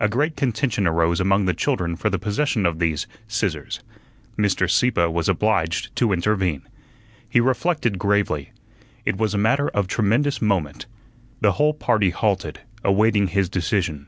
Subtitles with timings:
[0.00, 3.80] A great contention arose among the children for the possession of these "scissors."
[4.38, 4.70] Mr.
[4.70, 6.62] Sieppe was obliged to intervene.
[7.28, 8.52] He reflected gravely.
[9.04, 10.86] It was a matter of tremendous moment.
[11.40, 14.06] The whole party halted, awaiting his decision.